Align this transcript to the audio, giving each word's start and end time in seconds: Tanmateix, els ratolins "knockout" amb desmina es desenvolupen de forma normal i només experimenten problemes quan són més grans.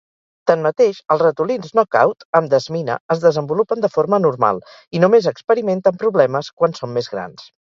Tanmateix, 0.51 1.01
els 1.15 1.19
ratolins 1.23 1.73
"knockout" 1.75 2.25
amb 2.39 2.49
desmina 2.55 2.97
es 3.17 3.21
desenvolupen 3.27 3.85
de 3.85 3.93
forma 3.99 4.21
normal 4.27 4.63
i 4.97 5.03
només 5.05 5.29
experimenten 5.33 6.01
problemes 6.07 6.51
quan 6.61 6.79
són 6.81 6.97
més 6.99 7.13
grans. 7.17 7.47